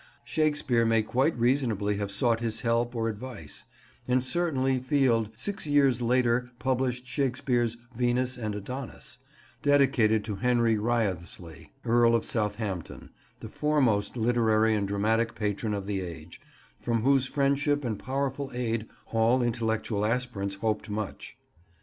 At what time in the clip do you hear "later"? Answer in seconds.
6.01-6.49